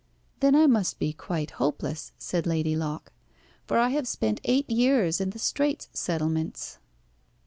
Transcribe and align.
"Then 0.39 0.55
I 0.55 0.65
must 0.65 0.97
be 0.97 1.13
quite 1.13 1.51
hopeless," 1.61 2.11
said 2.17 2.47
Lady 2.47 2.75
Locke, 2.75 3.13
"for 3.67 3.77
I 3.77 3.89
have 3.89 4.07
spent 4.07 4.41
eight 4.45 4.67
years 4.67 5.21
in 5.21 5.29
the 5.29 5.37
Straits 5.37 5.89
Settlements." 5.93 6.79